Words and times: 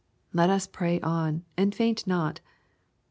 Let 0.33 0.49
us 0.49 0.65
pray 0.65 0.99
on, 1.01 1.45
and 1.57 1.75
faint 1.75 2.07
not. 2.07 2.41